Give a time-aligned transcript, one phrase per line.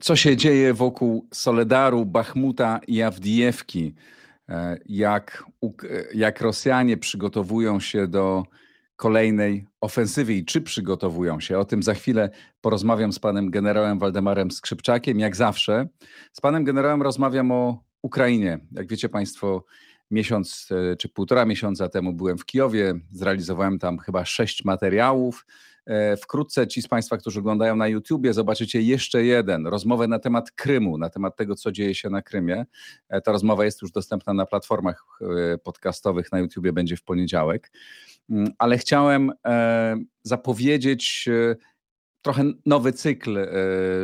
[0.00, 3.94] co się dzieje wokół Soledaru, Bachmuta i Awdijewki,
[4.48, 5.44] e, jak,
[6.14, 8.44] jak Rosjanie przygotowują się do
[9.00, 11.58] kolejnej ofensywy i czy przygotowują się.
[11.58, 12.30] O tym za chwilę
[12.60, 15.88] porozmawiam z panem generałem Waldemarem Skrzypczakiem, jak zawsze.
[16.32, 18.58] Z panem generałem rozmawiam o Ukrainie.
[18.72, 19.64] Jak wiecie państwo,
[20.10, 25.46] miesiąc e, czy półtora miesiąca temu byłem w Kijowie, zrealizowałem tam chyba sześć materiałów.
[25.86, 30.50] E, wkrótce ci z Państwa, którzy oglądają na YouTubie, zobaczycie jeszcze jeden, rozmowę na temat
[30.50, 32.66] Krymu, na temat tego, co dzieje się na Krymie.
[33.08, 35.06] E, ta rozmowa jest już dostępna na platformach
[35.64, 37.70] podcastowych, na YouTubie będzie w poniedziałek.
[38.30, 39.32] Mm, ale chciałem
[40.22, 41.28] zapowiedzieć
[42.22, 43.38] trochę nowy cykl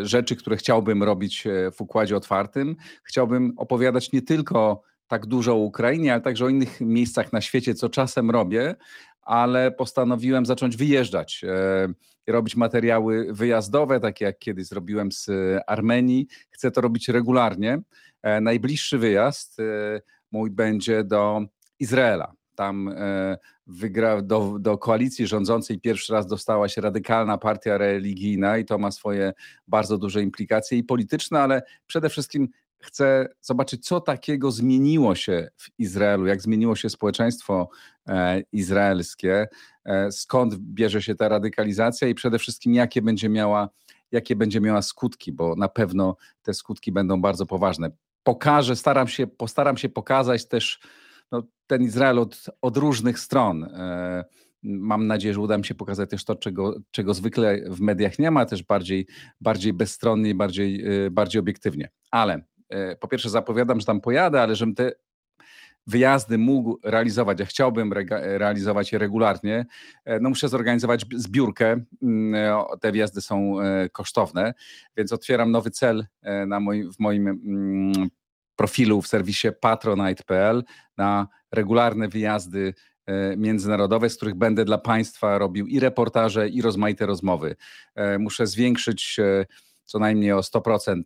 [0.02, 1.45] rzeczy, które chciałbym robić
[1.77, 2.77] w układzie otwartym.
[3.05, 7.74] Chciałbym opowiadać nie tylko tak dużo o Ukrainie, ale także o innych miejscach na świecie,
[7.74, 8.74] co czasem robię,
[9.23, 11.88] ale postanowiłem zacząć wyjeżdżać e,
[12.27, 15.30] i robić materiały wyjazdowe, takie jak kiedyś zrobiłem z
[15.66, 16.27] Armenii.
[16.51, 17.80] Chcę to robić regularnie.
[18.23, 19.63] E, najbliższy wyjazd e,
[20.33, 21.40] mój będzie do
[21.79, 22.33] Izraela.
[22.57, 22.95] Tam
[23.66, 28.90] wygra, do, do koalicji rządzącej pierwszy raz dostała się radykalna partia religijna i to ma
[28.90, 29.32] swoje
[29.68, 35.68] bardzo duże implikacje i polityczne, ale przede wszystkim chcę zobaczyć, co takiego zmieniło się w
[35.79, 37.68] Izraelu, jak zmieniło się społeczeństwo
[38.07, 39.49] e, izraelskie,
[39.84, 43.68] e, skąd bierze się ta radykalizacja i przede wszystkim jakie będzie miała,
[44.12, 47.90] jakie będzie miała skutki, bo na pewno te skutki będą bardzo poważne.
[48.23, 50.80] Pokażę, staram się, postaram się pokazać też
[51.66, 53.64] ten Izrael od, od różnych stron.
[53.64, 54.24] E,
[54.62, 58.30] mam nadzieję, że uda mi się pokazać też to, czego, czego zwykle w mediach nie
[58.30, 59.06] ma, też bardziej,
[59.40, 61.90] bardziej bezstronnie, bardziej, bardziej obiektywnie.
[62.10, 64.92] Ale E, po pierwsze zapowiadam, że tam pojadę, ale żebym te
[65.87, 69.66] wyjazdy mógł realizować, ja chciałbym realizować je regularnie,
[70.05, 71.81] e, no muszę zorganizować zbiórkę.
[72.03, 73.55] Mm, e, te wjazdy są
[73.93, 74.55] kosztowne,
[74.97, 76.06] więc otwieram nowy cel
[76.47, 76.60] na
[76.97, 78.09] w moim mm,
[78.56, 80.65] profilu w serwisie patronite.pl
[80.97, 82.75] na regularne wyjazdy
[83.37, 87.56] międzynarodowe, z których będę dla Państwa robił i reportaże, i rozmaite rozmowy.
[88.19, 89.17] Muszę zwiększyć
[89.84, 91.03] co najmniej o 100%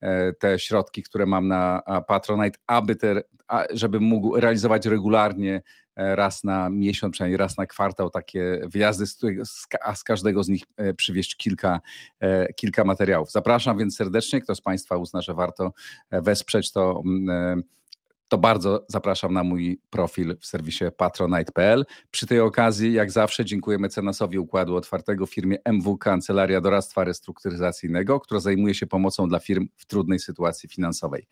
[0.00, 3.22] E, te środki, które mam na Patronite, aby te,
[3.70, 5.62] żeby mógł realizować regularnie e,
[5.98, 9.04] raz na miesiąc, przynajmniej raz na kwartał takie wyjazdy,
[9.82, 11.80] a z każdego z nich e, przywieźć kilka,
[12.56, 13.30] kilka materiałów.
[13.30, 15.72] Zapraszam więc serdecznie, kto z Państwa uzna, że warto
[16.10, 17.62] wesprzeć to mm,
[18.28, 21.86] to bardzo zapraszam na mój profil w serwisie patronite.pl.
[22.10, 28.40] Przy tej okazji, jak zawsze, dziękuję mecenasowi Układu Otwartego firmie MW Kancelaria Doradztwa Restrukturyzacyjnego, która
[28.40, 31.26] zajmuje się pomocą dla firm w trudnej sytuacji finansowej.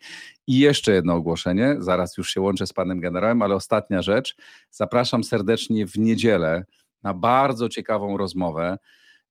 [0.47, 4.35] I jeszcze jedno ogłoszenie, zaraz już się łączę z panem generałem, ale ostatnia rzecz.
[4.71, 6.65] Zapraszam serdecznie w niedzielę
[7.03, 8.77] na bardzo ciekawą rozmowę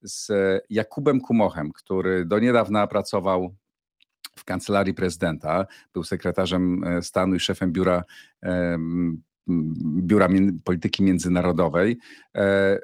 [0.02, 0.32] z
[0.70, 3.54] Jakubem Kumochem, który do niedawna pracował
[4.38, 8.04] w kancelarii prezydenta, był sekretarzem e, stanu i szefem biura,
[9.78, 10.28] biura
[10.64, 11.98] Polityki Międzynarodowej.
[12.36, 12.78] E,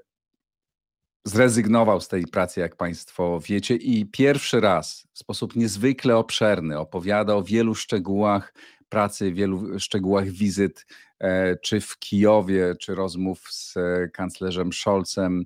[1.25, 7.35] zrezygnował z tej pracy, jak Państwo wiecie, i pierwszy raz w sposób niezwykle obszerny opowiada
[7.35, 8.55] o wielu szczegółach
[8.89, 10.87] pracy, wielu szczegółach wizyt,
[11.19, 13.75] e, czy w Kijowie, czy rozmów z
[14.13, 15.45] kanclerzem Scholzem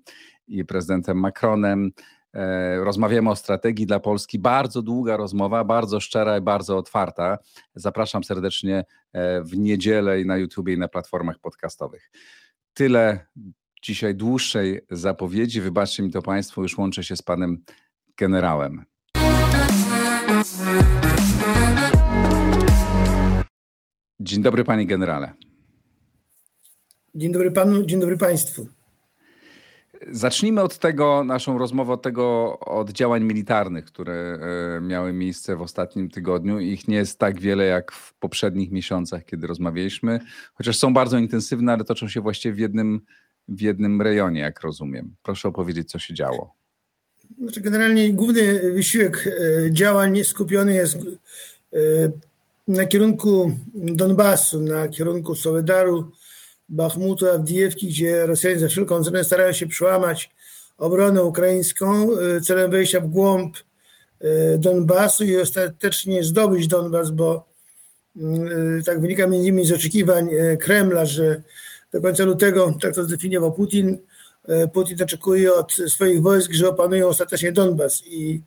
[0.48, 1.92] i prezydentem Macronem.
[2.36, 4.38] E, rozmawiamy o strategii dla Polski.
[4.38, 7.38] Bardzo długa rozmowa, bardzo szczera i bardzo otwarta.
[7.74, 12.10] Zapraszam serdecznie e, w niedzielę i na YouTube i na platformach podcastowych.
[12.74, 13.26] Tyle
[13.82, 15.60] dzisiaj dłuższej zapowiedzi.
[15.60, 17.64] Wybaczcie mi to Państwo, już łączę się z panem
[18.16, 18.84] generałem.
[24.20, 25.32] Dzień dobry, panie generale.
[27.14, 28.75] Dzień dobry panu, dzień dobry państwu.
[30.10, 34.38] Zacznijmy od tego, naszą rozmowę od tego, od działań militarnych, które
[34.76, 36.60] e, miały miejsce w ostatnim tygodniu.
[36.60, 40.20] Ich nie jest tak wiele jak w poprzednich miesiącach, kiedy rozmawialiśmy,
[40.54, 43.00] chociaż są bardzo intensywne, ale toczą się właściwie w jednym,
[43.48, 45.14] w jednym rejonie, jak rozumiem.
[45.22, 46.54] Proszę opowiedzieć, co się działo.
[47.38, 51.78] Znaczy generalnie główny wysiłek e, działań skupiony jest e,
[52.68, 56.12] na kierunku Donbasu, na kierunku Soledaru,
[56.68, 60.30] Bachmutu, Awdijewki, gdzie Rosjanie za wszelką cenę starają się przełamać
[60.78, 63.56] obronę ukraińską e, celem wejścia w głąb
[64.20, 67.48] e, Donbasu i ostatecznie zdobyć Donbas, bo
[68.16, 68.20] e,
[68.86, 70.30] tak wynika między innymi z oczekiwań
[70.60, 71.42] Kremla, że
[71.92, 73.98] do końca lutego, tak to zdefiniował Putin,
[74.72, 78.42] Putin oczekuje od swoich wojsk, że opanują ostatecznie Donbas i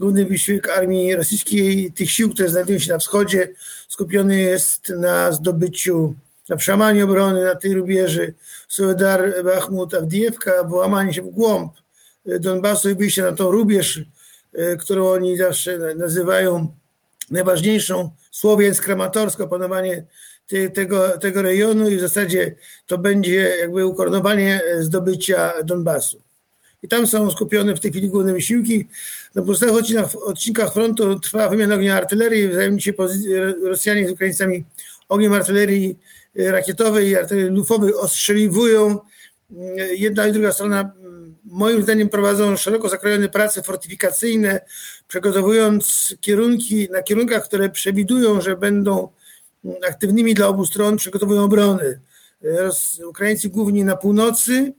[0.00, 3.48] główny wysiłek armii rosyjskiej, tych sił, które znajdują się na wschodzie,
[3.88, 6.14] skupiony jest na zdobyciu,
[6.48, 8.34] na przełamaniu obrony na tej rubieży
[8.68, 11.72] Soledar, Bachmut, Awdijewka, włamanie się w głąb
[12.40, 14.00] Donbasu i wyjście na tą rubież,
[14.78, 16.74] którą oni zawsze nazywają
[17.30, 20.04] najważniejszą słowiańsk krematorsko, panowanie
[20.74, 22.54] tego, tego rejonu i w zasadzie
[22.86, 26.22] to będzie jakby ukoronowanie zdobycia Donbasu.
[26.82, 28.88] I tam są skupione w tej chwili główne wysiłki.
[29.34, 32.92] Na pozostałych odcinkach, odcinkach frontu trwa wymiana ognia artylerii, wzajemnie się
[33.64, 34.64] Rosjanie z Ukraińcami
[35.08, 35.98] ogniem artylerii
[36.34, 38.98] rakietowej i artylerii lufowej ostrzeliwują.
[39.96, 40.92] Jedna i druga strona
[41.44, 44.60] moim zdaniem prowadzą szeroko zakrojone prace fortyfikacyjne,
[45.08, 49.08] przygotowując kierunki na kierunkach, które przewidują, że będą
[49.88, 52.00] aktywnymi dla obu stron, przygotowują obrony.
[53.08, 54.72] Ukraińcy głównie na północy,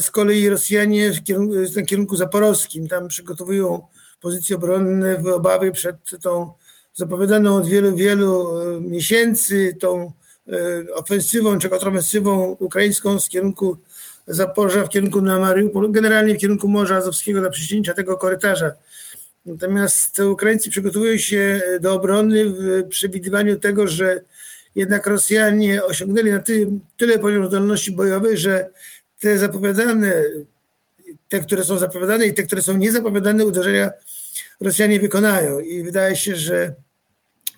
[0.00, 2.88] z kolei Rosjanie w kierunku, w kierunku zaporowskim.
[2.88, 3.86] Tam przygotowują
[4.20, 6.52] pozycje obronne w obawie przed tą
[6.94, 8.48] zapowiadaną od wielu, wielu
[8.80, 10.12] miesięcy tą
[10.94, 13.76] ofensywą czy kontrofensywą ukraińską z kierunku
[14.26, 18.72] Zaporza w kierunku na Mariupol, generalnie w kierunku Morza Azowskiego dla przycięcia tego korytarza.
[19.46, 24.20] Natomiast Ukraińcy przygotowują się do obrony w przewidywaniu tego, że
[24.74, 26.42] jednak Rosjanie osiągnęli na
[26.96, 28.70] tyle poziom zdolności bojowej, że
[29.20, 30.12] te zapowiadane,
[31.28, 33.90] te, które są zapowiadane i te, które są niezapowiadane uderzenia
[34.62, 35.60] Rosjanie wykonają.
[35.60, 36.74] I wydaje się, że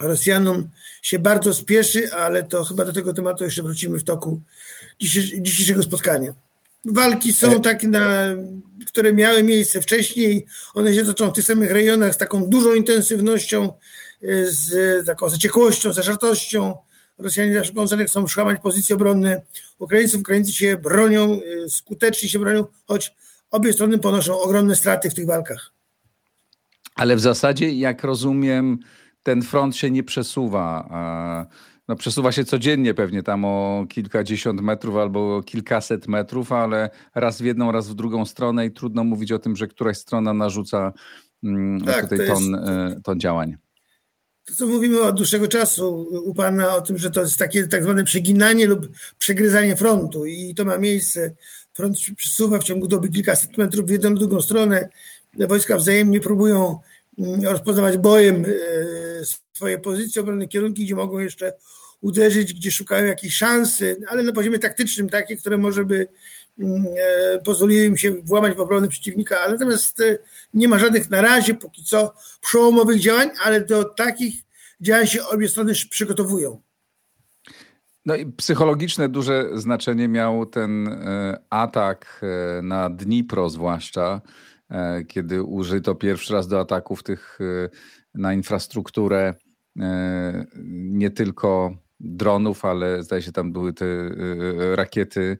[0.00, 0.68] Rosjanom
[1.02, 4.40] się bardzo spieszy, ale to chyba do tego tematu jeszcze wrócimy w toku
[5.40, 6.34] dzisiejszego spotkania.
[6.84, 8.26] Walki są e- takie, na,
[8.86, 10.46] które miały miejsce wcześniej.
[10.74, 13.72] One się toczą w tych samych rejonach z taką dużą intensywnością,
[14.22, 16.76] e, z taką zaciekłością, zażartością.
[17.18, 19.42] Rosjanie za wszelką cenę chcą przełamać pozycje obronne
[19.78, 20.20] Ukraińców.
[20.20, 23.14] Ukraińcy się bronią, e, skutecznie się bronią, choć
[23.50, 25.73] obie strony ponoszą ogromne straty w tych walkach.
[26.94, 28.78] Ale w zasadzie, jak rozumiem,
[29.22, 30.88] ten front się nie przesuwa
[31.88, 37.44] no, przesuwa się codziennie pewnie tam o kilkadziesiąt metrów albo kilkaset metrów, ale raz w
[37.44, 40.92] jedną, raz w drugą stronę i trudno mówić o tym, że któraś strona narzuca
[41.44, 42.68] mm, tak, tutaj to ton, jest...
[42.68, 43.56] E, ton działań.
[44.44, 47.82] To, co mówimy od dłuższego czasu u Pana o tym, że to jest takie tak
[47.82, 48.88] zwane przeginanie lub
[49.18, 51.34] przegryzanie frontu i to ma miejsce.
[51.72, 54.88] Front przesuwa w ciągu doby kilkaset metrów w jedną, w drugą stronę.
[55.38, 56.78] Wojska wzajemnie próbują
[57.18, 61.52] mm, rozpoznawać bojem e, swoje pozycje, obronne kierunki, gdzie mogą jeszcze
[62.00, 66.08] uderzyć, gdzie szukają jakiejś szansy, ale na poziomie taktycznym takie, które może by
[66.58, 70.18] mm, e, pozwoliły im się włamać w obronę przeciwnika, ale natomiast e,
[70.54, 74.34] nie ma żadnych na razie póki co przełomowych działań, ale do takich
[74.80, 76.60] działań się obie strony przygotowują.
[78.06, 81.04] No i psychologiczne duże znaczenie miał ten
[81.50, 82.20] atak
[82.62, 84.20] na Dnipro zwłaszcza,
[85.08, 87.38] kiedy użyto pierwszy raz do ataków tych
[88.14, 89.34] na infrastrukturę
[89.80, 95.38] E, nie tylko dronów, ale zdaje się tam były te e, rakiety,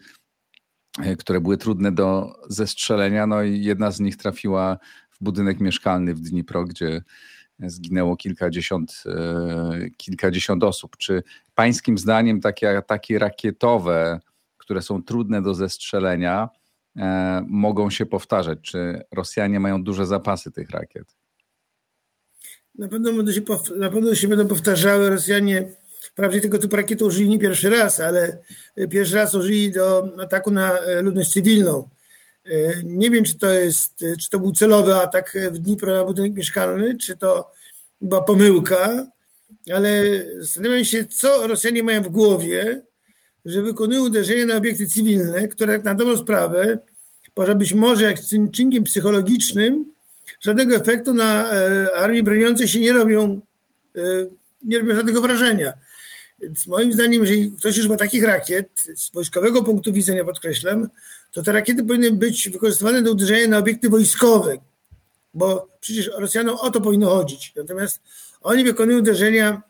[0.99, 3.27] e, które były trudne do zestrzelenia.
[3.27, 4.79] No i jedna z nich trafiła
[5.11, 7.03] w budynek mieszkalny w Dnipro, gdzie
[7.59, 9.05] zginęło kilkadziesiąt,
[9.97, 10.97] kilkadziesiąt osób.
[10.97, 11.23] Czy
[11.55, 14.21] pańskim zdaniem takie ataki rakietowe,
[14.57, 16.49] które są trudne do zestrzelenia,
[17.47, 18.59] mogą się powtarzać?
[18.63, 21.17] Czy Rosjanie mają duże zapasy tych rakiet?
[22.75, 23.43] Na pewno, będą się,
[23.77, 25.11] na pewno się będą powtarzały.
[25.11, 25.69] Rosjanie
[26.15, 28.39] wprawdzie tego typu rakiety użyli nie pierwszy raz, ale
[28.91, 31.89] pierwszy raz użyli do ataku na e, ludność cywilną.
[32.47, 32.51] E,
[32.85, 36.35] nie wiem, czy to jest, e, czy to był celowy atak w Dnipro na budynek
[36.35, 37.53] mieszkalny, czy to
[38.01, 39.07] była pomyłka,
[39.75, 40.03] ale
[40.39, 42.83] zastanawiam się, co Rosjanie mają w głowie,
[43.45, 46.79] że wykonują uderzenie na obiekty cywilne, które na dobrą sprawę
[47.37, 48.21] może być może jak
[48.53, 49.95] czynnikiem psychologicznym
[50.41, 53.41] żadnego efektu na e, armii broniącej się nie robią,
[53.97, 54.01] e,
[54.63, 55.73] nie robią żadnego wrażenia.
[56.41, 60.89] Więc moim zdaniem, jeżeli ktoś już ma takich rakiet, z wojskowego punktu widzenia podkreślam,
[61.33, 64.57] to te rakiety powinny być wykorzystywane do uderzenia na obiekty wojskowe,
[65.35, 67.53] bo przecież Rosjanom o to powinno chodzić.
[67.57, 68.01] Natomiast
[68.41, 69.63] oni wykonują uderzenia,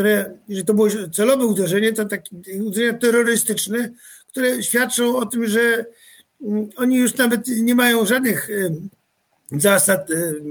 [0.00, 3.90] które, jeżeli to było celowe uderzenie, to takie uderzenia terrorystyczne,
[4.26, 5.84] które świadczą o tym, że
[6.42, 8.48] mm, oni już nawet nie mają żadnych
[9.52, 10.42] zasad, y,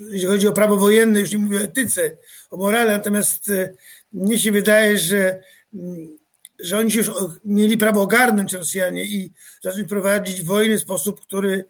[0.00, 2.16] jeśli chodzi o prawo wojenne, już nie mówię o etyce,
[2.50, 3.74] o morale, natomiast y,
[4.12, 5.42] mnie się wydaje, że,
[5.74, 6.18] mm,
[6.60, 7.10] że oni się już
[7.44, 9.30] mieli prawo ogarnąć Rosjanie i
[9.62, 11.64] zacząć prowadzić wojnę w sposób, który,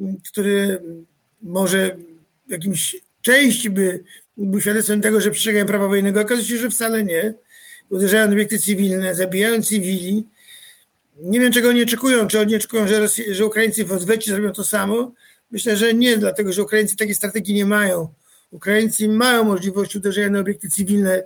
[0.00, 0.82] mm, który
[1.42, 1.96] może
[2.48, 4.04] w jakimś części by
[4.36, 6.20] był świadectwem tego, że przestrzegają prawa wojennego.
[6.20, 7.34] Okazuje się, że wcale nie.
[7.90, 10.26] Uderzają na obiekty cywilne, zabijają cywili.
[11.16, 12.26] Nie wiem, czego oni oczekują.
[12.26, 15.12] Czy oni oczekują, że, Rosji, że Ukraińcy w odwecie zrobią to samo,
[15.54, 18.08] Myślę, że nie, dlatego że Ukraińcy takiej strategii nie mają.
[18.50, 21.22] Ukraińcy mają możliwość uderzenia na obiekty cywilne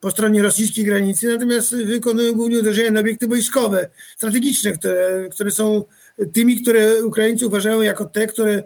[0.00, 5.84] po stronie rosyjskiej granicy, natomiast wykonują głównie uderzenia na obiekty wojskowe, strategiczne, które, które są
[6.32, 8.62] tymi, które Ukraińcy uważają jako te, które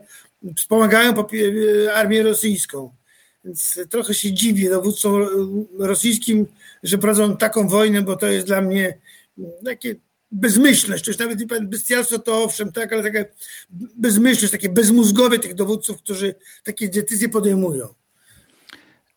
[0.57, 1.15] wspomagają
[1.95, 2.93] armię rosyjską.
[3.45, 5.27] Więc trochę się dziwię dowódcom
[5.79, 6.47] rosyjskim,
[6.83, 8.99] że prowadzą taką wojnę, bo to jest dla mnie
[9.65, 9.95] takie
[10.33, 13.25] bezmyślność, już nawet nie bestialstwo to owszem, tak, ale taka
[13.97, 17.89] bezmyślność, takie bezmózgowie tych dowódców, którzy takie decyzje podejmują.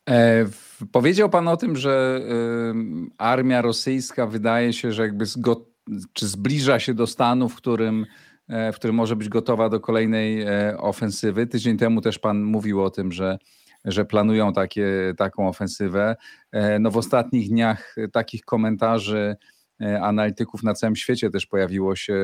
[0.10, 0.46] E,
[0.92, 5.66] powiedział Pan o tym, że y, armia rosyjska wydaje się, że jakby zgo,
[6.14, 8.06] czy zbliża się do stanu, w którym,
[8.48, 11.48] e, w którym może być gotowa do kolejnej e, ofensywy.
[11.48, 13.38] Tydzień temu też Pan mówił o tym, że
[13.86, 16.16] że planują takie, taką ofensywę.
[16.52, 19.36] E, no w ostatnich dniach takich komentarzy
[19.82, 22.16] e, analityków na całym świecie też pojawiło się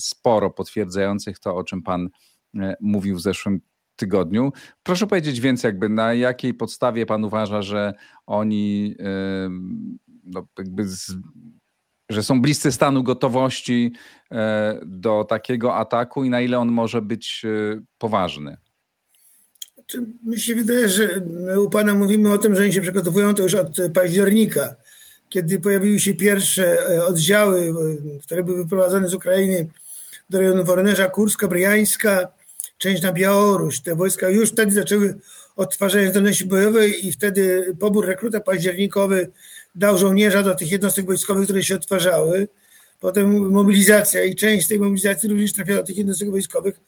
[0.00, 2.08] sporo potwierdzających to, o czym Pan
[2.60, 3.60] e, mówił w zeszłym
[3.96, 4.52] tygodniu.
[4.82, 7.94] Proszę powiedzieć więcej, jakby na jakiej podstawie Pan uważa, że
[8.26, 8.96] oni
[10.24, 11.16] no, jakby z,
[12.10, 13.92] że są bliscy stanu gotowości
[14.86, 17.46] do takiego ataku i na ile on może być
[17.98, 18.56] poważny?
[20.24, 21.20] Mi się wydaje, że
[21.60, 24.74] u Pana mówimy o tym, że oni się przygotowują to już od października,
[25.28, 29.68] kiedy pojawiły się pierwsze e, oddziały, e, które były wyprowadzone z Ukrainy
[30.30, 32.28] do rejonu Woronerza, Kurska, Bryjańska,
[32.78, 33.80] część na Białoruś.
[33.80, 35.18] Te wojska już wtedy zaczęły
[35.56, 39.30] odtwarzać zdolności bojowe i wtedy pobór rekruta październikowy
[39.74, 42.48] dał żołnierza do tych jednostek wojskowych, które się odtwarzały.
[43.00, 46.80] Potem mobilizacja i część z tej mobilizacji również trafiała do tych jednostek wojskowych.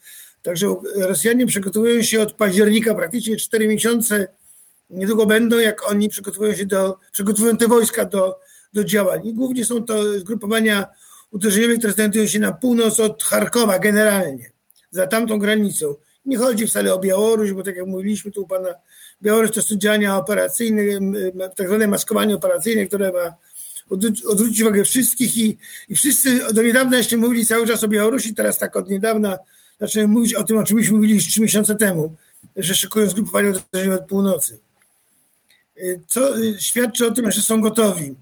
[0.45, 4.29] Także Rosjanie przygotowują się od października, praktycznie 4 miesiące
[4.91, 8.39] niedługo będą, jak oni przygotowują się do, przygotowują te wojska do,
[8.73, 9.27] do działań.
[9.27, 10.87] I głównie są to zgrupowania
[11.31, 14.51] uderzeniowe, które znajdują się na północ od Charkowa generalnie,
[14.91, 15.95] za tamtą granicą.
[16.25, 18.75] Nie chodzi wcale o Białoruś, bo tak jak mówiliśmy tu u pana,
[19.23, 20.83] Białoruś to są działania operacyjne,
[21.57, 23.35] tak zwane maskowanie operacyjne, które ma
[24.27, 25.59] odwrócić uwagę wszystkich i,
[25.89, 29.39] i wszyscy do niedawna jeszcze mówili cały czas o Białorusi, teraz tak od niedawna
[29.81, 32.17] zaczęły mówić o tym, o czym myśmy mówili trzy miesiące temu,
[32.57, 34.59] że szykują zgrupowanie uderzenia od północy.
[35.79, 38.15] Y, co y, świadczy o tym, że są gotowi.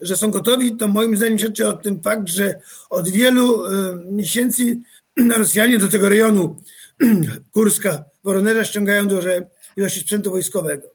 [0.00, 2.60] Że są gotowi, to moim zdaniem świadczy o tym fakt, że
[2.90, 3.70] od wielu y,
[4.10, 4.78] miesięcy
[5.36, 6.56] Rosjanie do tego rejonu
[7.52, 10.88] Kurska, Woronera ściągają duże ilości sprzętu wojskowego.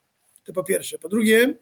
[0.45, 0.97] To po pierwsze.
[0.99, 1.53] Po drugie,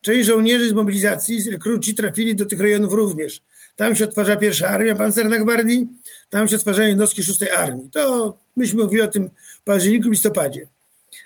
[0.00, 3.42] część żołnierzy z mobilizacji, z rekruci trafili do tych rejonów również.
[3.76, 5.88] Tam się odtwarza pierwsza armia pancerna gwardii,
[6.30, 7.90] tam się odtwarzają jednostki szóstej armii.
[7.90, 10.68] To myśmy mówili o tym w październiku, listopadzie.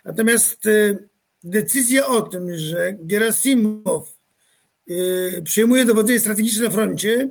[0.05, 1.09] Natomiast y,
[1.45, 4.17] decyzja o tym, że Gerasimow
[4.91, 7.29] y, przyjmuje dowodzenie strategiczne na froncie,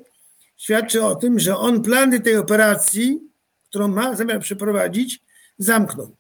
[0.58, 3.20] świadczy o tym, że on plany tej operacji,
[3.70, 5.22] którą ma zamiar przeprowadzić,
[5.58, 6.16] zamknął.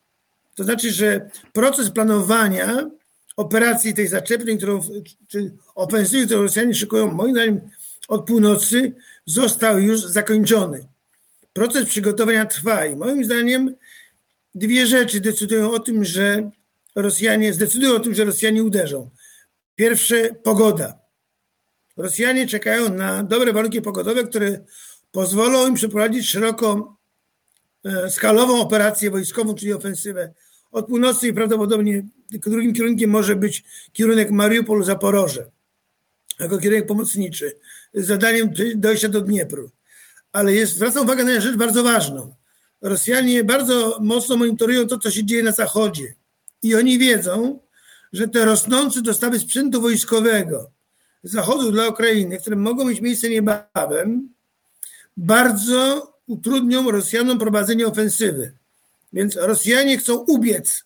[0.56, 2.90] To znaczy, że proces planowania
[3.38, 4.82] operacji tej zaczepnej, którą,
[5.28, 7.62] czy ofensywy, którą Rosjanie szykują, moim zdaniem
[8.07, 8.93] od północy
[9.25, 10.88] został już zakończony.
[11.53, 13.75] Proces przygotowania trwa i moim zdaniem
[14.55, 16.51] dwie rzeczy decydują o tym, że
[16.95, 19.09] Rosjanie zdecydują o tym, że Rosjanie uderzą.
[19.75, 21.00] Pierwsze pogoda.
[21.97, 24.65] Rosjanie czekają na dobre warunki pogodowe, które
[25.12, 26.97] pozwolą im przeprowadzić szeroko
[27.85, 30.33] e, skalową operację wojskową, czyli ofensywę
[30.71, 35.43] od północy i prawdopodobnie drugim kierunkiem może być kierunek Mariupol-Zaporoże
[36.39, 37.55] jako kierunek pomocniczy
[37.96, 39.72] zadaniem dojścia do Dniepru.
[40.32, 42.36] Ale jest, zwracam uwagę na rzecz bardzo ważną.
[42.82, 46.14] Rosjanie bardzo mocno monitorują to, co się dzieje na zachodzie.
[46.64, 47.60] I oni wiedzą,
[48.14, 50.72] że te rosnące dostawy sprzętu wojskowego
[51.24, 54.30] z zachodu dla Ukrainy, które mogą mieć miejsce niebawem,
[55.18, 58.54] bardzo utrudnią Rosjanom prowadzenie ofensywy.
[59.14, 60.84] Więc Rosjanie chcą ubiec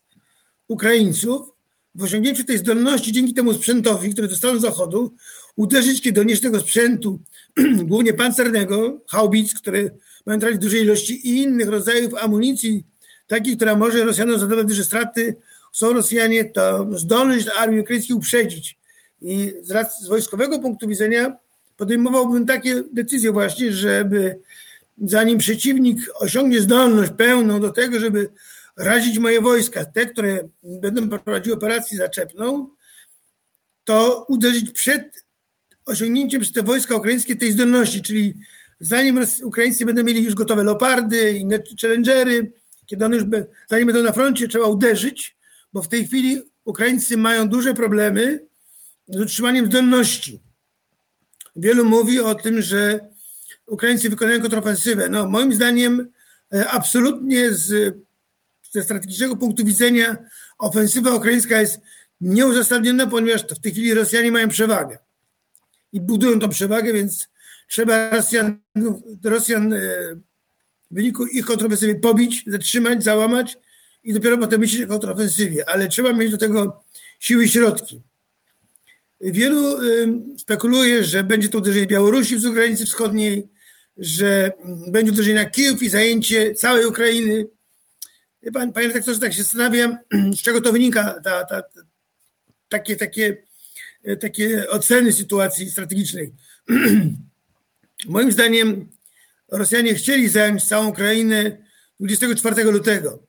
[0.67, 1.51] Ukraińców
[1.95, 5.15] w osiągnięciu tej zdolności dzięki temu sprzętowi, który dostaną z zachodu,
[5.59, 7.19] uderzyć, kiedy donieść tego sprzętu,
[7.91, 9.89] głównie pancernego, haubic, które
[10.25, 12.83] mają tracić duże ilości i innych rodzajów amunicji,
[13.27, 15.35] takiej, która może Rosjanom zadawać duże straty,
[15.71, 18.77] są Rosjanie, to zdolność armii ukraińskiej uprzedzić.
[19.21, 21.37] I z, z wojskowego punktu widzenia
[21.77, 24.39] podejmowałbym takie decyzje właśnie, żeby
[25.03, 28.29] zanim przeciwnik osiągnie zdolność pełną do tego, żeby
[28.77, 32.69] razić moje wojska, te, które będą prowadziły operację zaczepną,
[33.83, 35.28] to uderzyć przed
[35.89, 38.33] osiągnięciem przez te wojska ukraińskie tej zdolności, czyli
[38.79, 42.51] zanim Ukraińcy będą mieli już gotowe leopardy, inne challengery,
[42.85, 43.25] kiedy one już
[43.69, 45.37] zanim będą na froncie, trzeba uderzyć,
[45.73, 48.39] bo w tej chwili Ukraińcy mają duże problemy
[49.07, 50.39] z utrzymaniem zdolności.
[51.55, 52.99] Wielu mówi o tym, że
[53.65, 55.09] Ukraińcy wykonają kontrofensywę.
[55.09, 56.11] No, moim zdaniem
[56.53, 57.95] e, absolutnie z,
[58.71, 60.17] ze strategicznego punktu widzenia
[60.57, 61.79] ofensywa ukraińska jest
[62.21, 64.97] nieuzasadniona, ponieważ w tej chwili Rosjanie mają przewagę
[65.93, 67.29] i budują tą przewagę, więc
[67.67, 68.59] trzeba Rosjan,
[69.23, 69.79] Rosjan e,
[70.91, 73.57] w wyniku ich kontrofensywy pobić, zatrzymać, załamać
[74.03, 76.83] i dopiero potem myśleć o kontrofensywie, ale trzeba mieć do tego
[77.19, 78.01] siły i środki.
[79.21, 79.77] Wielu
[80.37, 83.49] spekuluje, że będzie to uderzenie Białorusi z granicy wschodniej,
[83.97, 84.51] że
[84.87, 87.47] będzie uderzenie na Kijów i zajęcie całej Ukrainy.
[88.53, 89.97] Pan, panie redaktorze, tak się zastanawiam,
[90.37, 91.63] z czego to wynika, ta, ta,
[92.69, 93.37] takie, takie,
[94.19, 96.33] takie oceny sytuacji strategicznej.
[98.07, 98.89] Moim zdaniem
[99.51, 101.57] Rosjanie chcieli zająć całą Ukrainę
[101.99, 103.23] 24 lutego,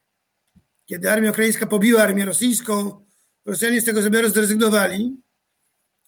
[0.87, 3.05] kiedy armia ukraińska pobiła armię rosyjską.
[3.45, 5.17] Rosjanie z tego zamiaru zrezygnowali,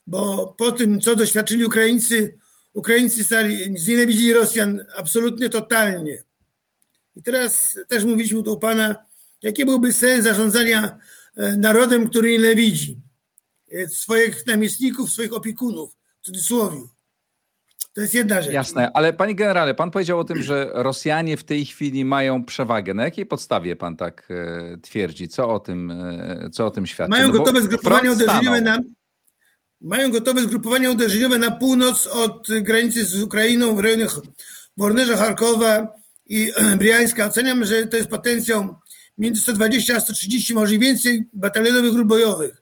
[0.06, 2.38] bo po tym, co doświadczyli Ukraińcy,
[2.72, 6.22] Ukraińcy stali, znienawidzili Rosjan absolutnie, totalnie.
[7.16, 8.96] I teraz też mówiliśmy tu u Pana,
[9.42, 10.98] jaki byłby sens zarządzania
[11.36, 13.01] e, narodem, który nienawidzi e,
[13.88, 16.80] swoich namiestników, swoich opiekunów, w cudzysłowie.
[17.94, 18.52] To jest jedna rzecz.
[18.52, 22.94] Jasne, ale panie generale, pan powiedział o tym, że Rosjanie w tej chwili mają przewagę.
[22.94, 25.28] Na jakiej podstawie pan tak e, twierdzi?
[25.28, 27.10] Co o tym, e, co o tym świadczy?
[27.10, 28.78] Mają no gotowe zgrupowania uderzeniowe na,
[29.80, 34.06] mają gotowe zgrupowania uderzeniowe na północ od granicy z Ukrainą w rejonie
[34.76, 35.88] Wornerza, Charkowa
[36.26, 37.26] i Briańska.
[37.26, 38.76] Oceniam, że to jest potencjał
[39.18, 42.61] między 120 a 130, może i więcej batalionowych grup bojowych,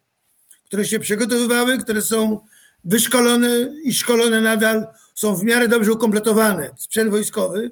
[0.70, 2.40] które się przygotowywały, które są
[2.84, 3.48] wyszkolone
[3.84, 7.70] i szkolone nadal są w miarę dobrze ukompletowane, sprzęt wojskowy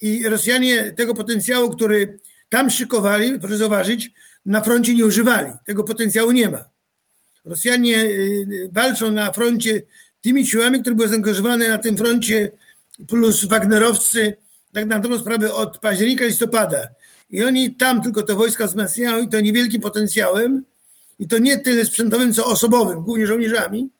[0.00, 2.18] i Rosjanie tego potencjału, który
[2.48, 4.10] tam szykowali, proszę zauważyć,
[4.46, 5.52] na froncie nie używali.
[5.66, 6.64] Tego potencjału nie ma.
[7.44, 9.82] Rosjanie y, walczą na froncie
[10.20, 12.50] tymi siłami, które były zaangażowane na tym froncie,
[13.08, 14.36] plus Wagnerowcy,
[14.72, 16.88] tak na dobrą sprawę od października, listopada.
[17.30, 20.64] I oni tam tylko te wojska wzmacniają i to niewielkim potencjałem,
[21.18, 23.90] i to nie tyle sprzętowym, co osobowym, głównie żołnierzami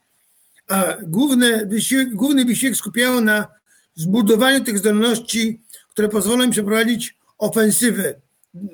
[0.69, 3.47] a główny wysiłek, główny wysiłek skupiają na
[3.95, 8.15] zbudowaniu tych zdolności, które pozwolą im przeprowadzić ofensywę,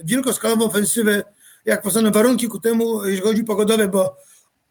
[0.05, 1.23] wielkoskalową ofensywę,
[1.65, 4.17] jak postaną warunki ku temu, jeśli chodzi pogodowe, bo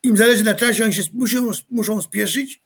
[0.03, 2.61] im zależy na czasie, oni się muszą, muszą spieszyć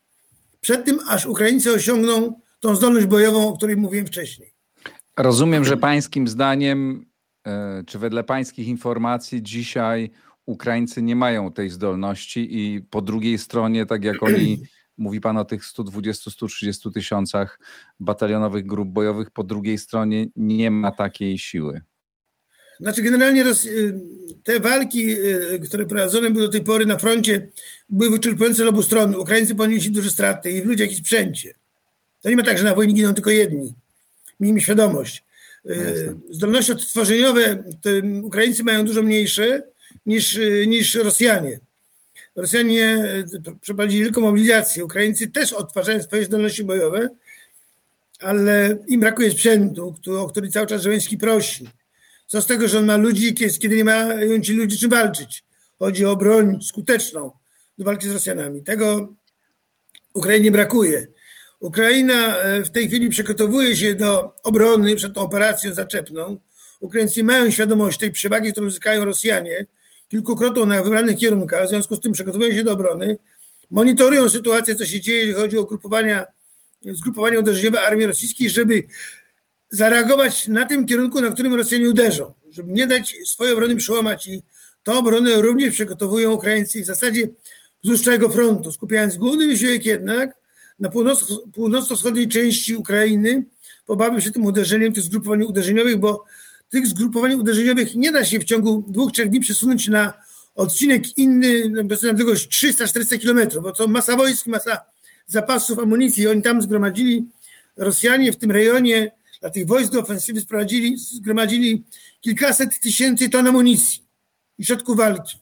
[0.60, 4.54] przed tym, aż Ukraińcy osiągną tą zdolność bojową, o której mówiłem wcześniej.
[5.16, 7.06] Rozumiem, że pańskim zdaniem,
[7.46, 10.10] e, czy wedle pańskich informacji dzisiaj
[10.46, 14.62] Ukraińcy nie mają tej zdolności i po drugiej stronie, tak jak oni,
[14.98, 17.60] mówi Pan o tych 120-130 tysiącach
[18.00, 21.80] batalionowych grup bojowych, po drugiej stronie nie ma takiej siły.
[22.80, 24.00] Znaczy generalnie y,
[24.44, 27.48] te walki, y, które prowadzone były do tej pory na froncie,
[27.88, 29.14] były wyczerpujące obu stron.
[29.14, 31.54] Ukraińcy ponieśli duże straty i w ludziach i sprzęcie.
[32.22, 33.74] To nie ma tak, że na wojnie giną tylko jedni.
[34.40, 35.24] Miejmy świadomość.
[35.66, 37.64] Y, zdolności odtworzeniowe
[38.22, 39.62] Ukraińcy mają dużo mniejsze,
[40.06, 41.60] niż, niż Rosjanie.
[42.36, 44.84] Rosjanie e, przeprowadzili wielką mobilizację.
[44.84, 47.08] Ukraińcy też odtwarzają swoje zdolności bojowe,
[48.20, 51.68] ale im brakuje sprzętu, o który cały czas Żołęski prosi.
[52.26, 55.44] Co z tego, że on ma ludzi, kiedy nie mają ci ludzie czym walczyć.
[55.78, 57.30] Chodzi o broń skuteczną
[57.78, 58.62] do walki z Rosjanami.
[58.62, 59.14] Tego
[60.14, 61.06] Ukrainie brakuje.
[61.60, 66.38] Ukraina e, w tej chwili przygotowuje się do obrony przed tą operacją zaczepną.
[66.80, 69.66] Ukraińcy mają świadomość tej przewagi, którą uzyskają Rosjanie,
[70.08, 73.18] kilkukrotnie na wybranych kierunkach, w związku z tym przygotowują się do obrony,
[73.70, 76.26] monitorują sytuację, co się dzieje, jeśli chodzi o grupowania,
[76.84, 78.82] zgrupowania uderzeniowe armii rosyjskiej, żeby
[79.70, 84.42] zareagować na tym kierunku, na którym Rosjanie uderzą, żeby nie dać swojej obrony przełamać i
[84.82, 87.28] tą obronę również przygotowują Ukraińcy w zasadzie
[87.82, 90.36] wzdłuż całego frontu, skupiając główny wysiłek jednak
[90.78, 90.90] na
[91.52, 93.44] północno-wschodniej części Ukrainy,
[93.86, 96.24] pobawił się tym uderzeniem, tych zgrupowań uderzeniowych, bo
[96.70, 100.12] tych zgrupowań uderzeniowych nie da się w ciągu dwóch, trzech dni przesunąć na
[100.54, 104.80] odcinek inny, na odległość 300-400 kilometrów, bo to masa wojsk, masa
[105.26, 106.28] zapasów amunicji.
[106.28, 107.26] Oni tam zgromadzili,
[107.76, 111.84] Rosjanie w tym rejonie dla tych wojsk do ofensywy sprowadzili, zgromadzili
[112.20, 114.02] kilkaset tysięcy ton amunicji
[114.58, 115.38] i środków walki.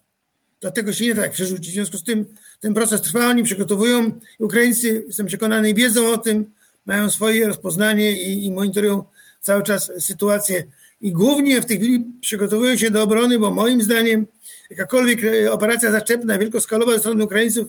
[0.61, 1.71] Dlatego się nie da tak przerzucić.
[1.71, 2.27] W związku z tym
[2.61, 4.21] ten proces trwa, oni przygotowują.
[4.39, 6.53] Ukraińcy, jestem przekonany, wiedzą o tym,
[6.87, 9.05] mają swoje rozpoznanie i, i monitorują
[9.41, 10.65] cały czas sytuację
[11.05, 14.27] i głównie w tej chwili przygotowują się do obrony, bo moim zdaniem
[14.71, 17.69] jakakolwiek e, operacja zaczepna, wielkoskalowa ze strony Ukraińców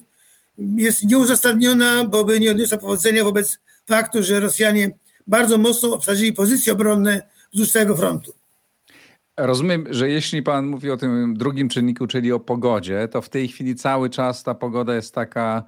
[0.58, 4.92] jest nieuzasadniona, bo by nie odniosła powodzenia wobec faktu, że Rosjanie
[5.28, 7.22] bardzo mocno obsadzili pozycje obronne
[7.54, 8.34] wzdłuż całego frontu.
[9.38, 13.48] Rozumiem, że jeśli pan mówi o tym drugim czynniku, czyli o pogodzie, to w tej
[13.48, 15.64] chwili cały czas ta pogoda jest taka,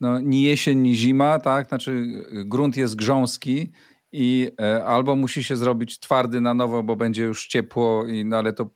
[0.00, 1.68] no, ni jesień, ni zima, tak?
[1.68, 2.06] Znaczy
[2.44, 3.72] grunt jest grząski,
[4.12, 4.50] i
[4.86, 8.70] albo musi się zrobić twardy na nowo, bo będzie już ciepło, i, no ale to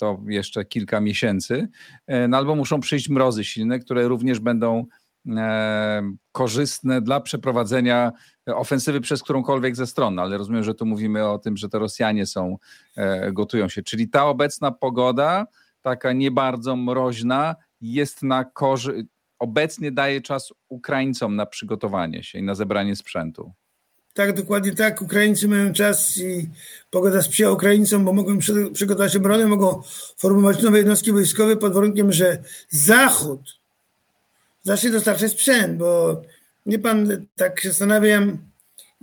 [0.00, 1.68] to jeszcze kilka miesięcy,
[2.28, 4.86] no albo muszą przyjść mrozy silne, które również będą
[5.28, 8.12] e, korzystne dla przeprowadzenia
[8.46, 12.26] ofensywy przez którąkolwiek ze stron, ale rozumiem, że tu mówimy o tym, że to Rosjanie
[12.26, 12.56] są,
[12.96, 13.82] e, gotują się.
[13.82, 15.46] Czyli ta obecna pogoda,
[15.82, 19.06] taka nie bardzo mroźna, jest na korzyść,
[19.38, 23.52] obecnie daje czas Ukraińcom na przygotowanie się i na zebranie sprzętu.
[24.14, 25.02] Tak, dokładnie tak.
[25.02, 26.48] Ukraińcy mają czas i
[26.90, 28.38] pogoda sprzyja Ukraińcom, bo mogą
[28.72, 29.82] przygotować obronę, mogą
[30.16, 33.40] formować nowe jednostki wojskowe pod warunkiem, że Zachód
[34.62, 36.22] zacznie dostarczać sprzęt, bo
[36.66, 38.38] nie pan tak się zastanawiam,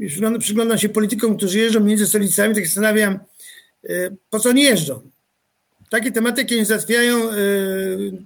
[0.07, 3.19] przyglądam, przyglądam się politykom, którzy jeżdżą między stolicami, tak się zastanawiam,
[3.89, 5.01] y, po co nie jeżdżą.
[5.89, 7.31] Takie tematy, jakie nie załatwiają y,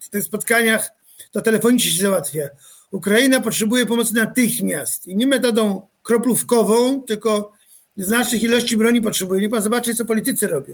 [0.02, 0.90] w tych spotkaniach,
[1.32, 2.50] to telefonicznie się załatwia.
[2.92, 7.52] Ukraina potrzebuje pomocy natychmiast i nie metodą kroplówkową, tylko
[7.98, 9.42] znacznych ilości broni potrzebuje.
[9.42, 10.74] Nie pan zobaczy, co politycy robią.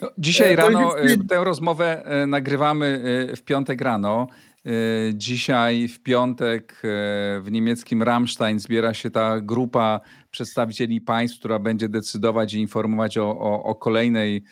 [0.00, 1.28] No, dzisiaj e, rano politycy...
[1.28, 4.26] tę rozmowę e, nagrywamy e, w piątek rano.
[5.14, 6.82] Dzisiaj w piątek
[7.40, 13.38] w niemieckim Rammstein zbiera się ta grupa przedstawicieli państw, która będzie decydować i informować o,
[13.38, 14.44] o, o kolejnej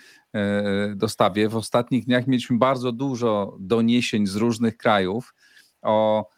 [0.95, 1.49] dostawie.
[1.49, 5.35] W ostatnich dniach mieliśmy bardzo dużo doniesień z różnych krajów
[5.83, 6.29] o,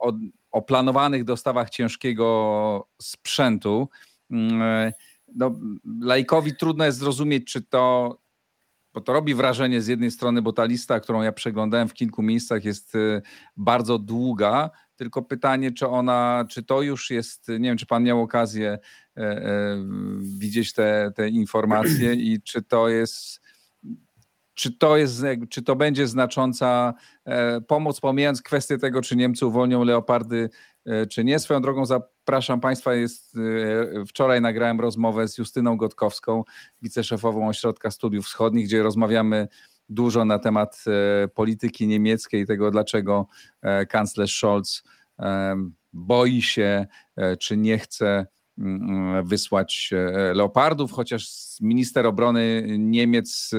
[0.00, 0.12] o,
[0.56, 3.88] o planowanych dostawach ciężkiego sprzętu.
[4.30, 4.92] Mm,
[5.34, 5.58] no,
[6.00, 8.16] lajkowi trudno jest zrozumieć, czy to
[8.94, 12.22] bo to robi wrażenie z jednej strony, bo ta lista, którą ja przeglądałem w kilku
[12.22, 13.22] miejscach, jest y,
[13.56, 14.70] bardzo długa.
[14.96, 18.78] Tylko pytanie, czy ona, czy to już jest, nie wiem, czy pan miał okazję
[19.16, 19.76] e, e,
[20.38, 23.40] widzieć te, te informacje i czy to jest,
[24.56, 29.84] czy to jest, czy to będzie znacząca e, pomoc, pomijając kwestię tego, czy Niemcy uwolnią
[29.84, 30.50] leopardy,
[31.10, 31.38] czy nie.
[31.38, 33.36] Swoją drogą zapraszam Państwa, jest,
[34.08, 36.44] wczoraj nagrałem rozmowę z Justyną Gotkowską,
[36.82, 39.48] wiceszefową Ośrodka Studiów Wschodnich, gdzie rozmawiamy
[39.88, 40.84] dużo na temat
[41.34, 43.26] polityki niemieckiej i tego, dlaczego
[43.88, 44.82] kanclerz Scholz
[45.92, 46.86] boi się,
[47.38, 48.26] czy nie chce
[49.24, 49.90] wysłać
[50.34, 51.28] leopardów, chociaż
[51.60, 53.50] minister obrony Niemiec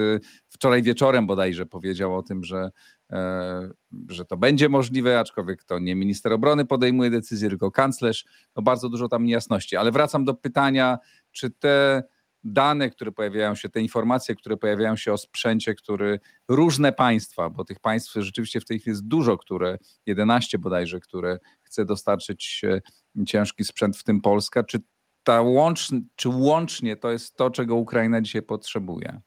[0.58, 2.70] wczoraj wieczorem bodajże powiedział o tym, że,
[3.10, 3.70] e,
[4.08, 8.24] że to będzie możliwe, aczkolwiek to nie minister obrony podejmuje decyzję, tylko kanclerz.
[8.56, 9.76] No bardzo dużo tam niejasności.
[9.76, 10.98] Ale wracam do pytania,
[11.32, 12.02] czy te
[12.44, 17.64] dane, które pojawiają się, te informacje, które pojawiają się o sprzęcie, który różne państwa, bo
[17.64, 22.80] tych państw rzeczywiście w tej chwili jest dużo, które, 11 bodajże, które chce dostarczyć e,
[23.26, 24.78] ciężki sprzęt, w tym Polska, czy
[25.22, 29.20] ta łącz, czy łącznie to jest to, czego Ukraina dzisiaj potrzebuje?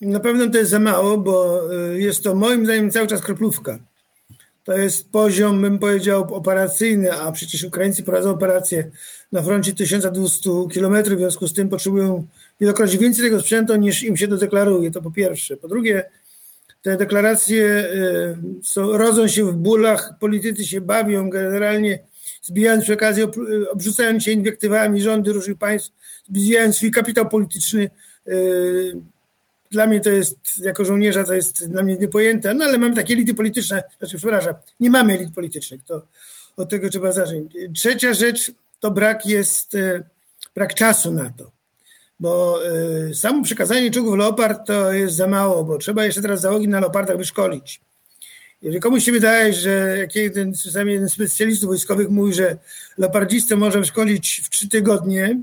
[0.00, 3.78] Na pewno to jest za mało, bo y, jest to moim zdaniem cały czas kroplówka.
[4.68, 8.90] To jest poziom, bym powiedział, operacyjny, a przecież Ukraińcy prowadzą operacje
[9.32, 12.26] na froncie 1200 km, w związku z tym potrzebują
[12.60, 15.56] wielokrotnie więcej tego sprzętu niż im się to deklaruje, to po pierwsze.
[15.56, 16.04] Po drugie,
[16.82, 21.98] te deklaracje y, są, rodzą się w bólach, politycy się bawią generalnie,
[22.42, 23.22] zbijając przy okazji,
[23.72, 25.92] obrzucając się inwektywami rządy różnych państw,
[26.28, 27.90] zbijając swój kapitał polityczny,
[28.28, 28.96] y,
[29.70, 33.14] dla mnie to jest, jako żołnierza, to jest dla mnie niepojęte, no ale mamy takie
[33.14, 36.02] elity polityczne, znaczy przepraszam, nie mamy elit politycznych, to
[36.56, 37.52] od tego trzeba zacząć.
[37.74, 40.02] Trzecia rzecz to brak jest, e,
[40.54, 41.50] brak czasu na to,
[42.20, 42.60] bo
[43.10, 46.80] y, samo przekazanie czołgów Leopard to jest za mało, bo trzeba jeszcze teraz załogi na
[46.80, 47.80] Leopardach wyszkolić.
[48.62, 52.56] Jeżeli komuś się wydaje, że jak jeden, czasami jeden z specjalistów wojskowych mówi, że
[52.98, 55.40] leopardzistę może szkolić w trzy tygodnie,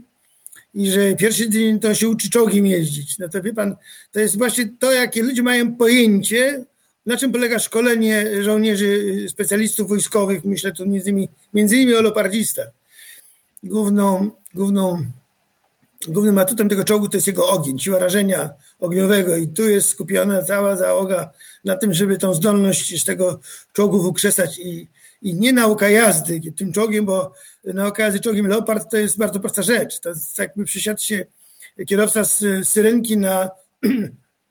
[0.75, 3.17] i że pierwszy dzień to się uczy czołgiem jeździć.
[3.19, 3.75] No to wie pan,
[4.11, 6.65] to jest właśnie to, jakie ludzie mają pojęcie,
[7.05, 12.67] na czym polega szkolenie żołnierzy, specjalistów wojskowych, myślę tu między innymi, między innymi o leopardzistach.
[13.63, 15.05] Główną, główną,
[16.07, 20.43] głównym atutem tego czołgu to jest jego ogień, siła rażenia ogniowego i tu jest skupiona
[20.43, 21.31] cała załoga
[21.65, 23.39] na tym, żeby tą zdolność z tego
[23.73, 24.87] czołgu wykrzesać i,
[25.21, 29.61] i nie nauka jazdy tym czołgiem, bo nauka jazdy czołgiem Leopard to jest bardzo prosta
[29.61, 29.99] rzecz.
[29.99, 31.25] To jest jakby przysiadł się
[31.87, 33.49] kierowca z syrenki na,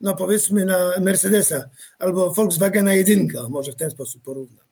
[0.01, 4.65] no powiedzmy na Mercedesa albo Volkswagena jedynka, może w ten sposób porównam.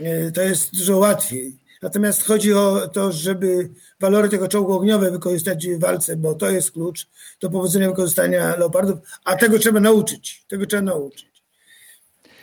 [0.00, 1.58] E, to jest dużo łatwiej.
[1.82, 6.70] Natomiast chodzi o to, żeby walory tego czołgu ogniowego wykorzystać w walce, bo to jest
[6.70, 7.08] klucz
[7.40, 10.44] do powodzenia wykorzystania leopardów, a tego trzeba nauczyć.
[10.48, 11.42] Tego trzeba nauczyć.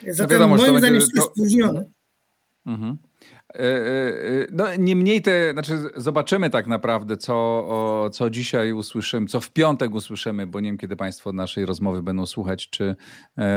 [0.07, 1.85] Zatem no wiadomo, moim zdaniem jest to spóźnione.
[2.65, 2.97] Mhm.
[4.51, 10.47] no, niemniej te, znaczy zobaczymy tak naprawdę, co, co dzisiaj usłyszymy, co w piątek usłyszymy,
[10.47, 12.95] bo nie wiem, kiedy Państwo naszej rozmowy będą słuchać czy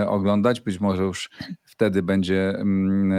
[0.06, 0.60] oglądać.
[0.60, 1.30] Być może już
[1.64, 3.12] wtedy będzie, mm,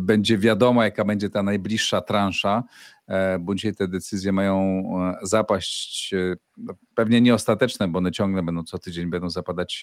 [0.00, 2.62] będzie wiadomo, jaka będzie ta najbliższa transza
[2.95, 2.95] E,
[3.40, 4.84] bo dzisiaj te decyzje mają
[5.22, 9.82] e, zapaść, e, no, pewnie nie ostateczne, bo one ciągle będą co tydzień będą zapadać,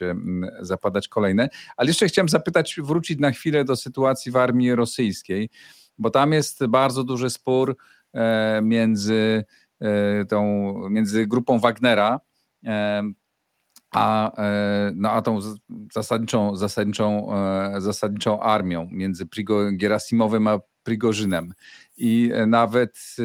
[0.60, 1.50] zapadać kolejne.
[1.78, 5.50] Ale jeszcze chciałem zapytać, wrócić na chwilę do sytuacji w armii rosyjskiej,
[5.98, 7.78] bo tam jest bardzo duży spór
[8.62, 9.44] między
[10.30, 12.20] tą, między grupą Wagnera,
[13.92, 14.32] a,
[14.96, 15.40] no, a tą
[15.94, 17.28] zasadniczą, zasadniczą,
[17.78, 21.54] zasadniczą armią między Prigo, Gerasimowym a Prigorzynem.
[21.98, 23.16] I e, nawet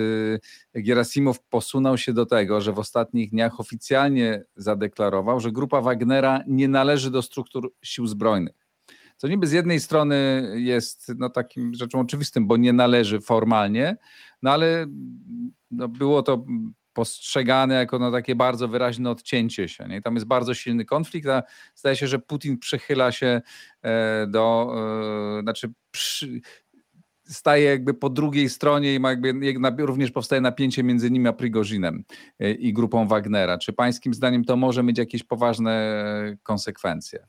[0.74, 6.40] e, Gerasimow posunął się do tego, że w ostatnich dniach oficjalnie zadeklarował, że grupa Wagnera
[6.46, 8.68] nie należy do struktur sił zbrojnych.
[9.16, 13.96] Co niby z jednej strony jest no, takim rzeczą oczywistym, bo nie należy formalnie,
[14.42, 14.86] no ale
[15.70, 16.44] no, było to
[16.92, 19.84] postrzegane jako no, takie bardzo wyraźne odcięcie się.
[19.88, 20.02] Nie?
[20.02, 21.42] Tam jest bardzo silny konflikt, a
[21.74, 23.40] zdaje się, że Putin przychyla się
[23.82, 24.74] e, do,
[25.42, 26.40] znaczy przy,
[27.28, 29.10] staje jakby po drugiej stronie i ma
[29.40, 32.04] jakby również powstaje napięcie między nim a Prigozinem
[32.38, 33.58] e, i grupą Wagnera.
[33.58, 37.26] Czy pańskim zdaniem to może mieć jakieś poważne konsekwencje?